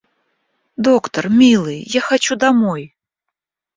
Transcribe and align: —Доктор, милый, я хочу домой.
—Доктор, 0.87 1.25
милый, 1.39 1.79
я 1.87 2.01
хочу 2.09 2.33
домой. 2.43 2.83